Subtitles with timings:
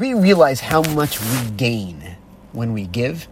[0.00, 2.16] we realize how much we gain
[2.52, 3.28] when we give?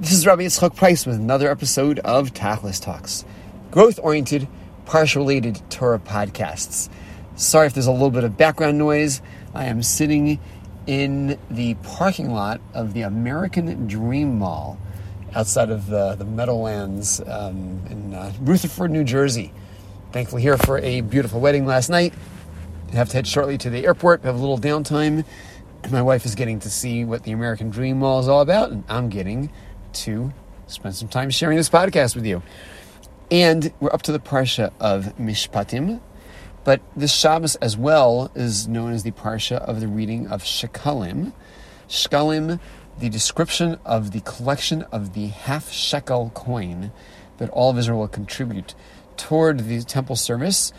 [0.00, 3.26] This is Rabbi Yitzchak Price with another episode of Tachlis Talks,
[3.70, 4.48] growth-oriented,
[4.86, 6.88] parsha-related Torah podcasts.
[7.36, 9.20] Sorry if there's a little bit of background noise.
[9.54, 10.40] I am sitting
[10.86, 14.78] in the parking lot of the American Dream Mall
[15.34, 19.52] outside of the, the Meadowlands um, in uh, Rutherford, New Jersey.
[20.10, 22.14] Thankfully, here for a beautiful wedding last night.
[22.92, 25.24] I have to head shortly to the airport, have a little downtime.
[25.88, 28.84] My wife is getting to see what the American Dream Mall is all about, and
[28.88, 29.50] I'm getting
[29.94, 30.32] to
[30.66, 32.42] spend some time sharing this podcast with you.
[33.30, 36.00] And we're up to the Parsha of Mishpatim,
[36.62, 41.32] but this Shabbos as well is known as the Parsha of the reading of Shekalim.
[41.88, 42.60] Shekalim,
[42.98, 46.92] the description of the collection of the half shekel coin
[47.38, 48.74] that all of Israel will contribute
[49.16, 50.72] toward the temple service.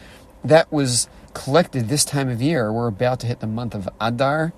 [0.44, 2.72] That was collected this time of year.
[2.72, 4.54] We're about to hit the month of Adar,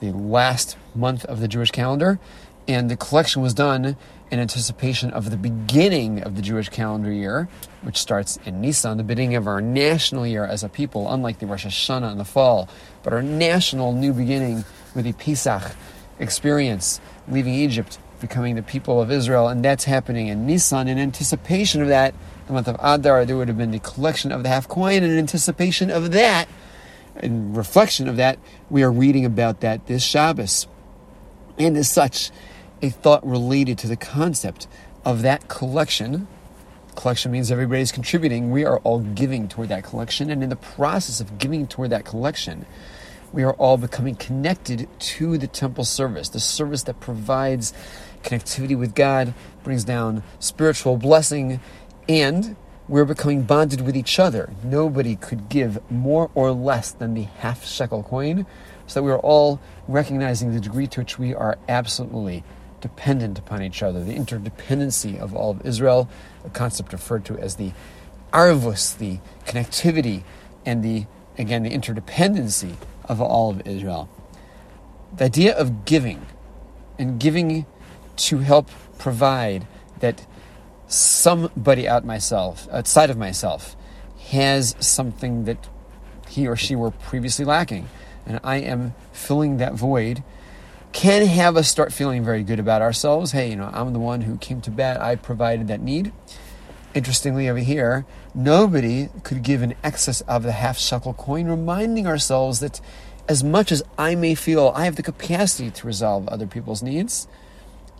[0.00, 2.18] the last month of the Jewish calendar,
[2.66, 3.96] and the collection was done
[4.30, 7.48] in anticipation of the beginning of the Jewish calendar year,
[7.82, 11.46] which starts in Nisan, the beginning of our national year as a people, unlike the
[11.46, 12.68] Rosh Hashanah in the fall,
[13.02, 15.74] but our national new beginning with the Pesach
[16.18, 20.86] experience, leaving Egypt, becoming the people of Israel, and that's happening in Nisan.
[20.86, 22.14] In anticipation of that,
[22.46, 25.18] the month of Adar, there would have been the collection of the half coin, in
[25.18, 26.48] anticipation of that,
[27.22, 30.66] in reflection of that, we are reading about that this Shabbos.
[31.58, 32.30] And as such,
[32.82, 34.66] a thought related to the concept
[35.04, 36.26] of that collection.
[36.96, 38.50] Collection means everybody's contributing.
[38.50, 40.30] We are all giving toward that collection.
[40.30, 42.66] And in the process of giving toward that collection,
[43.32, 47.72] we are all becoming connected to the temple service, the service that provides
[48.22, 51.60] connectivity with God, brings down spiritual blessing,
[52.08, 52.56] and
[52.90, 54.50] we're becoming bonded with each other.
[54.64, 58.46] Nobody could give more or less than the half shekel coin,
[58.88, 62.42] so that we are all recognizing the degree to which we are absolutely
[62.80, 66.08] dependent upon each other, the interdependency of all of Israel,
[66.44, 67.72] a concept referred to as the
[68.32, 70.24] arvus, the connectivity,
[70.66, 71.06] and the
[71.38, 74.08] again the interdependency of all of Israel.
[75.16, 76.26] The idea of giving
[76.98, 77.66] and giving
[78.16, 79.68] to help provide
[80.00, 80.26] that
[80.90, 83.76] somebody out myself, outside of myself,
[84.30, 85.68] has something that
[86.28, 87.88] he or she were previously lacking.
[88.26, 90.22] And I am filling that void
[90.92, 93.32] can have us start feeling very good about ourselves.
[93.32, 96.12] Hey, you know, I'm the one who came to bat, I provided that need.
[96.92, 102.58] Interestingly, over here, nobody could give an excess of the half shekel coin, reminding ourselves
[102.58, 102.80] that
[103.28, 107.28] as much as I may feel I have the capacity to resolve other people's needs,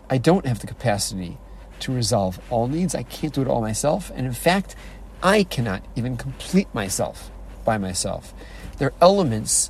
[0.09, 1.37] I don't have the capacity
[1.81, 2.95] to resolve all needs.
[2.95, 4.11] I can't do it all myself.
[4.15, 4.75] And in fact,
[5.23, 7.31] I cannot even complete myself
[7.63, 8.33] by myself.
[8.77, 9.69] There are elements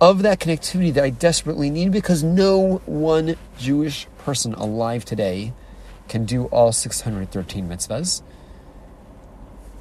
[0.00, 5.52] of that connectivity that I desperately need because no one Jewish person alive today
[6.08, 8.22] can do all 613 mitzvahs.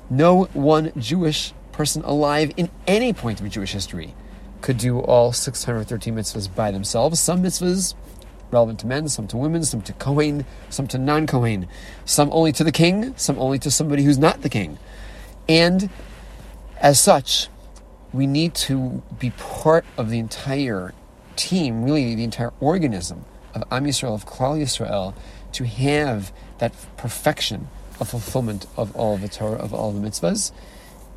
[0.09, 4.13] No one Jewish person alive in any point of Jewish history
[4.62, 7.19] could do all 613 mitzvahs by themselves.
[7.19, 7.96] Some mitzvahs
[8.52, 11.68] relevant to men, some to women, some to Kohen, some to non Kohen,
[12.06, 14.78] some only to the king, some only to somebody who's not the king.
[15.48, 15.90] And
[16.80, 17.48] as such,
[18.14, 20.94] we need to be part of the entire
[21.36, 25.14] team, really the entire organism of Am Yisrael, of Klal Yisrael,
[25.54, 27.68] to have that perfection
[28.00, 30.52] of fulfillment of all of the Torah, of all the mitzvahs.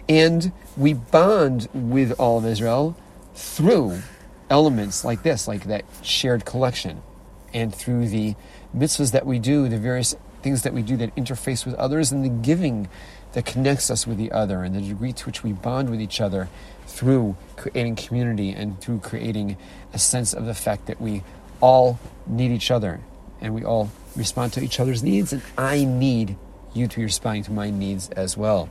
[0.09, 2.97] And we bond with all of Israel
[3.35, 4.03] through
[4.51, 7.03] elements like this, like that shared collection,
[7.53, 8.35] and through the
[8.77, 12.25] mitzvahs that we do, the various things that we do that interface with others, and
[12.25, 12.89] the giving
[13.33, 16.21] that connects us with the other, and the degree to which we bond with each
[16.21, 16.49] other
[16.87, 19.57] through creating community and through creating
[19.93, 21.23] a sense of the fact that we
[21.61, 23.01] all need each other
[23.41, 26.37] and we all respond to each other's needs, and I need
[26.75, 28.69] you to be responding to my needs as well.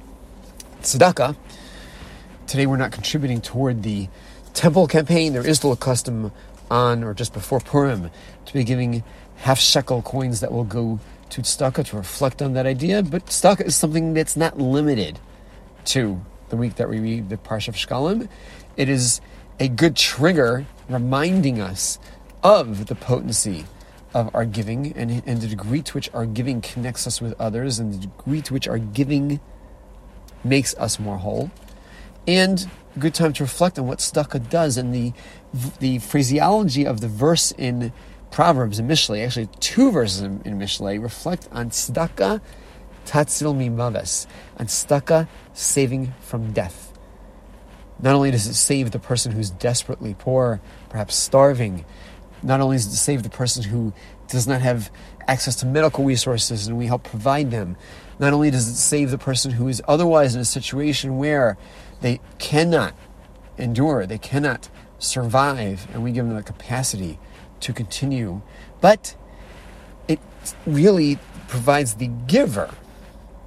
[0.81, 1.35] Tzedakah.
[2.47, 4.09] Today we're not contributing toward the
[4.53, 5.33] temple campaign.
[5.33, 6.31] There is still a custom
[6.71, 8.09] on or just before Purim
[8.45, 9.03] to be giving
[9.35, 13.03] half shekel coins that will go to tzedakah to reflect on that idea.
[13.03, 15.19] But tzedakah is something that's not limited
[15.85, 18.27] to the week that we read the Parsha of Shkalim.
[18.77, 19.21] It is
[19.59, 21.99] a good trigger reminding us
[22.43, 23.65] of the potency
[24.13, 27.79] of our giving and, and the degree to which our giving connects us with others
[27.79, 29.39] and the degree to which our giving
[30.43, 31.51] makes us more whole.
[32.27, 32.69] And
[32.99, 35.13] good time to reflect on what tzedakah does and the
[35.79, 37.91] the phraseology of the verse in
[38.31, 42.39] Proverbs and Mishlei, actually two verses in, in Mishlei, reflect on tzedakah
[43.05, 44.27] tatzil mimaves,
[44.57, 46.93] on tzedakah saving from death.
[48.01, 51.85] Not only does it save the person who's desperately poor, perhaps starving,
[52.41, 53.93] not only does it save the person who
[54.27, 54.89] does not have
[55.27, 57.75] access to medical resources and we help provide them,
[58.19, 61.57] not only does it save the person who is otherwise in a situation where
[62.01, 62.93] they cannot
[63.57, 64.69] endure, they cannot
[64.99, 67.19] survive, and we give them the capacity
[67.61, 68.41] to continue,
[68.79, 69.15] but
[70.07, 70.19] it
[70.65, 72.71] really provides the giver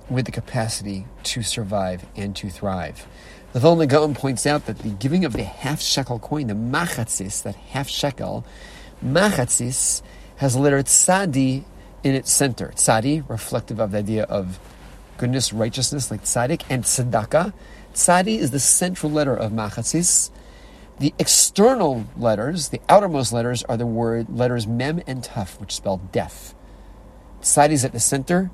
[0.09, 3.07] with the capacity to survive and to thrive.
[3.53, 7.43] The Vilna Gaon points out that the giving of the half shekel coin, the machatzis,
[7.45, 8.45] that half shekel,
[9.05, 10.03] machatzis
[10.37, 11.65] has the letter tzadi
[12.03, 12.73] in its center.
[12.75, 14.59] Tzadi, reflective of the idea of
[15.19, 17.53] goodness, righteousness, like tzaddik, and tzedakah.
[17.95, 20.31] Tzadi is the central letter of machatzis.
[20.99, 25.99] The external letters, the outermost letters, are the word letters mem and taf, which spell
[26.11, 26.55] death.
[27.41, 28.51] Tzadi is at the center,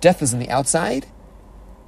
[0.00, 1.06] death is on the outside.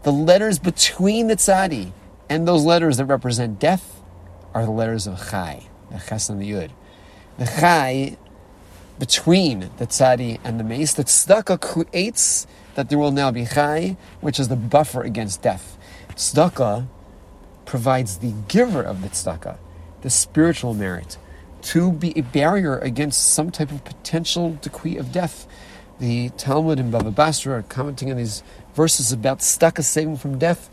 [0.02, 1.92] The letters between the tzadi
[2.30, 4.00] and those letters that represent death
[4.54, 6.70] are the letters of chai, the ches and the yud.
[7.38, 8.16] The chai
[8.98, 12.46] between the tzadi and the mace, the tzedakah creates
[12.76, 15.76] that there will now be chai, which is the buffer against death.
[16.10, 16.86] Tzedakah
[17.66, 19.56] provides the giver of the tzedakah,
[20.02, 21.16] the spiritual merit,
[21.62, 25.46] to be a barrier against some type of potential decree of death.
[25.98, 28.42] The Talmud and Baba Basra are commenting on these
[28.74, 30.68] verses about tzedakah saving from death,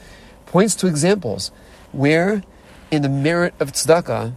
[0.45, 1.51] points to examples
[1.91, 2.43] where,
[2.89, 4.35] in the merit of tzedakah,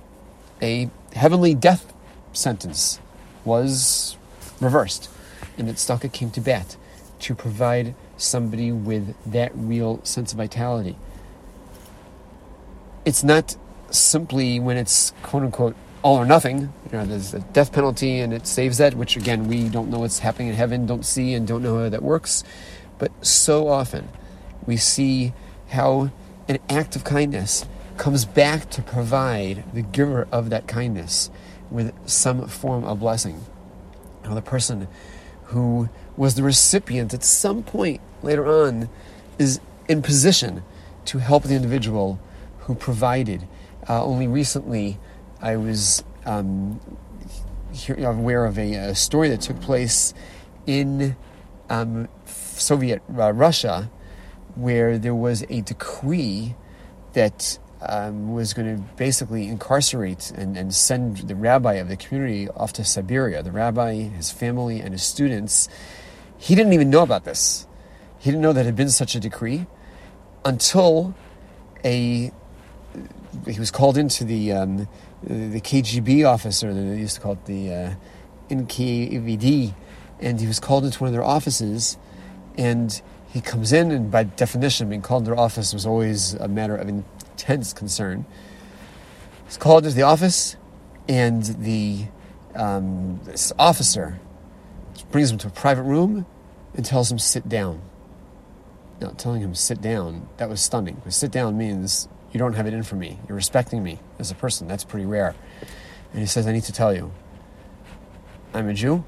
[0.62, 1.93] a heavenly death
[2.33, 3.00] sentence
[3.45, 4.17] was
[4.61, 5.11] reversed,
[5.59, 6.77] and that tzedakah came to bat
[7.21, 10.97] to provide somebody with that real sense of vitality.
[13.05, 13.56] It's not
[13.91, 16.73] simply when it's quote unquote all or nothing.
[16.91, 20.01] You know, there's a death penalty and it saves that, which again we don't know
[20.01, 22.45] what's happening in heaven, don't see, and don't know how that works.
[22.99, 24.09] But so often
[24.67, 25.33] we see
[25.69, 26.11] how
[26.49, 27.67] an act of kindness
[27.97, 31.31] comes back to provide the giver of that kindness
[31.71, 33.45] with some form of blessing.
[34.25, 34.89] Now, the person
[35.45, 38.89] who was the recipient at some point later on
[39.39, 40.62] is in position
[41.07, 42.19] to help the individual
[42.64, 43.46] who provided.
[43.88, 44.99] Uh, only recently,
[45.40, 46.81] I was um,
[47.99, 50.14] aware of a, a, story that took place
[50.66, 51.16] in
[51.69, 53.90] um, Soviet uh, Russia
[54.55, 56.55] where there was a decree
[57.12, 62.49] that um, was going to basically incarcerate and, and send the rabbi of the community
[62.49, 63.43] off to Siberia.
[63.43, 65.69] The rabbi, his family, and his students.
[66.38, 67.66] He didn't even know about this.
[68.19, 69.66] He didn't know that had been such a decree
[70.44, 71.14] until
[71.84, 72.32] a
[73.46, 74.88] he was called into the um,
[75.23, 76.73] the KGB officer.
[76.73, 77.94] They used to call it the uh,
[78.50, 79.75] NKVD,
[80.20, 81.99] and he was called into one of their offices,
[82.56, 86.49] and he comes in, and by definition, being called into their office was always a
[86.49, 88.25] matter of intense concern.
[89.47, 90.56] He's called into the office,
[91.08, 92.06] and the
[92.55, 94.20] um, this officer
[95.11, 96.26] brings him to a private room
[96.75, 97.82] and tells him sit down.
[99.00, 100.94] Now, telling him sit down that was stunning.
[100.97, 103.19] Because sit down means you don't have it in for me.
[103.29, 104.67] You're respecting me as a person.
[104.67, 105.37] That's pretty rare.
[106.13, 107.13] And he says, I need to tell you,
[108.53, 109.05] I'm a Jew.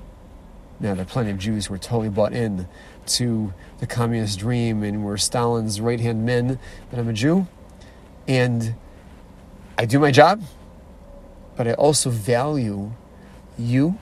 [0.78, 2.68] Now, there are plenty of Jews who are totally bought in
[3.06, 6.58] to the communist dream and were Stalin's right hand men,
[6.88, 7.48] but I'm a Jew
[8.28, 8.74] and
[9.76, 10.42] I do my job,
[11.56, 12.92] but I also value
[13.58, 13.98] you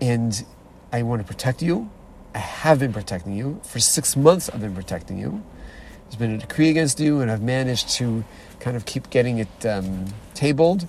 [0.00, 0.44] and
[0.92, 1.90] I want to protect you.
[2.34, 3.60] I have been protecting you.
[3.64, 5.42] For six months, I've been protecting you.
[6.14, 8.22] There's been a decree against you, and I've managed to
[8.60, 10.86] kind of keep getting it um, tabled,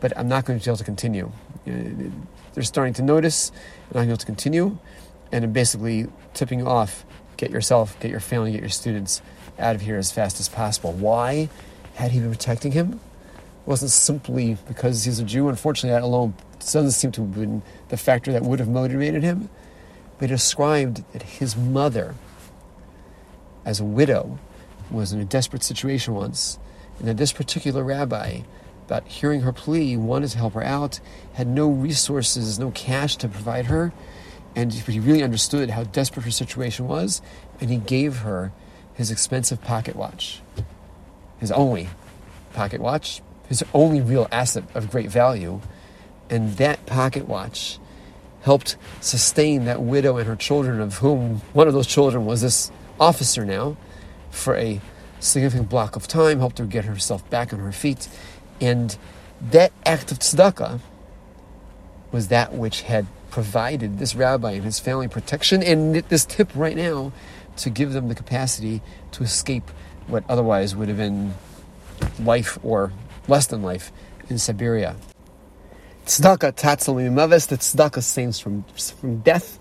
[0.00, 1.32] but I'm not going to be able to continue.
[1.64, 3.52] They're starting to notice,
[3.88, 4.76] and I'm able to continue,
[5.32, 7.06] and I'm basically tipping off.
[7.38, 9.22] Get yourself, get your family, get your students
[9.58, 10.92] out of here as fast as possible.
[10.92, 11.48] Why
[11.94, 13.00] had he been protecting him?
[13.32, 15.48] It wasn't simply because he's a Jew.
[15.48, 19.48] Unfortunately, that alone doesn't seem to have been the factor that would have motivated him.
[20.18, 22.14] But he described that his mother,
[23.64, 24.38] as a widow,
[24.90, 26.58] was in a desperate situation once,
[26.98, 28.40] and that this particular rabbi,
[28.86, 31.00] about hearing her plea, wanted to help her out,
[31.34, 33.92] had no resources, no cash to provide her,
[34.54, 37.20] and he really understood how desperate her situation was,
[37.60, 38.52] and he gave her
[38.94, 40.40] his expensive pocket watch,
[41.38, 41.88] his only
[42.54, 45.60] pocket watch, his only real asset of great value.
[46.30, 47.78] And that pocket watch
[48.42, 52.70] helped sustain that widow and her children, of whom one of those children was this
[52.98, 53.76] officer now,
[54.30, 54.80] for a
[55.20, 58.08] significant block of time, helped her get herself back on her feet.
[58.60, 58.96] And
[59.50, 60.80] that act of tzedakah
[62.12, 65.62] was that which had provided this rabbi and his family protection.
[65.62, 67.12] And this tip right now
[67.58, 69.70] to give them the capacity to escape
[70.06, 71.34] what otherwise would have been
[72.20, 72.92] life or
[73.28, 73.90] less than life
[74.28, 74.96] in Siberia.
[76.06, 78.64] Tzedakah tatzal mimaves, the tzedakah saves from,
[79.00, 79.58] from death.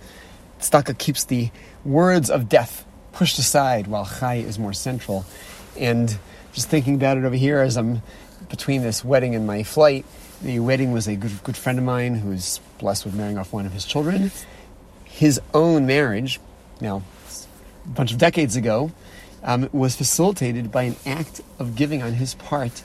[0.60, 1.50] Tzedakah keeps the
[1.84, 5.26] words of death pushed aside while chai is more central.
[5.80, 6.16] And
[6.54, 8.02] just thinking about it over here as I'm
[8.50, 10.06] between this wedding and my flight,
[10.42, 13.52] the wedding was a good, good friend of mine who was blessed with marrying off
[13.54, 14.32] one of his children.
[15.06, 16.40] His own marriage,
[16.82, 17.04] now
[17.86, 18.92] a bunch of decades ago,
[19.44, 22.84] um, was facilitated by an act of giving on his part.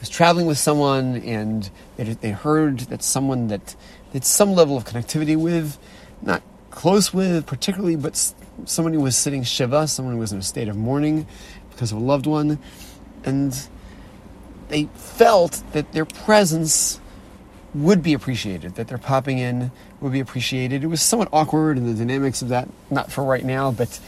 [0.00, 3.74] Was traveling with someone, and they, they heard that someone that
[4.12, 5.78] had some level of connectivity with,
[6.22, 8.32] not close with particularly, but
[8.64, 11.26] someone was sitting shiva, someone who was in a state of mourning
[11.70, 12.58] because of a loved one,
[13.24, 13.68] and
[14.68, 17.00] they felt that their presence
[17.74, 19.70] would be appreciated, that their popping in
[20.00, 20.82] would be appreciated.
[20.82, 24.00] It was somewhat awkward in the dynamics of that, not for right now, but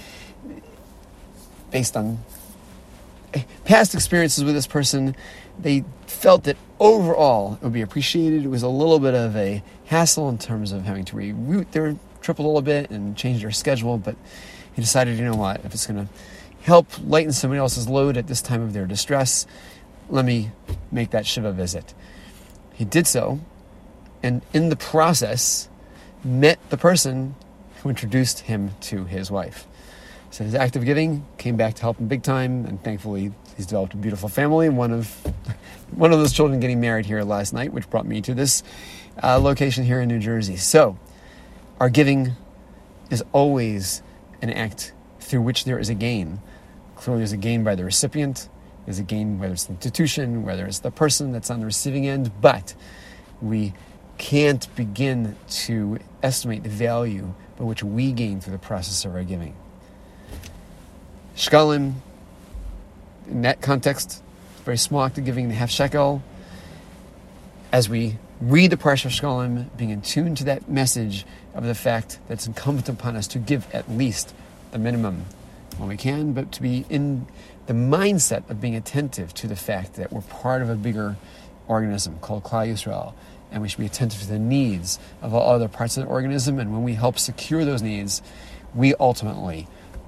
[1.71, 2.19] based on
[3.35, 5.15] eh, past experiences with this person,
[5.59, 8.45] they felt that overall it would be appreciated.
[8.45, 11.97] It was a little bit of a hassle in terms of having to reroute their
[12.29, 14.15] trip a little bit and change their schedule, but
[14.75, 16.13] he decided, you know what, if it's going to
[16.61, 19.47] help lighten somebody else's load at this time of their distress,
[20.11, 20.51] let me
[20.93, 21.95] make that Shiva visit.
[22.75, 23.41] He did so,
[24.23, 25.71] and in the process,
[26.23, 27.35] met the person
[27.83, 29.67] who introduced him to his wife.
[30.31, 33.65] So his act of giving came back to help him big time, and thankfully he's
[33.65, 34.69] developed a beautiful family.
[34.69, 35.09] One of
[35.93, 38.63] one of those children getting married here last night, which brought me to this
[39.23, 40.57] uh, location here in New Jersey.
[40.59, 40.99] So
[41.81, 42.33] our giving
[43.11, 44.03] is always
[44.43, 46.41] an act through which there is a gain.
[46.97, 48.49] Clearly, there's a gain by the recipient.
[48.85, 52.09] There's a gain whether it's the institution, whether it's the person that's on the receiving
[52.09, 52.75] end, but
[53.41, 53.75] we
[54.17, 59.23] can't begin to estimate the value by which we gain through the process of our
[59.23, 59.55] giving.
[61.37, 61.95] Shkalim,
[63.29, 64.23] in that context,
[64.65, 66.23] very small act of giving the half shekel.
[67.71, 72.21] As we read the Parsha Shkalim, being in tune to that message of the fact
[72.29, 74.33] that it's incumbent upon us to give at least
[74.71, 75.25] the minimum
[75.77, 77.27] when we can, but to be in
[77.67, 81.17] the mindset of being attentive to the fact that we're part of a bigger
[81.67, 83.15] organism called Klal Yisrael,
[83.51, 86.59] and we should be attentive to the needs of all other parts of the organism.
[86.59, 88.23] And when we help secure those needs,
[88.75, 89.67] we ultimately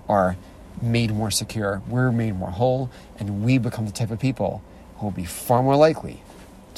[0.08, 0.37] are
[0.80, 4.62] made more secure, we're made more whole, and we become the type of people
[4.96, 6.22] who will be far more likely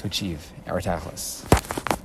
[0.02, 2.01] to achieve our tachlis.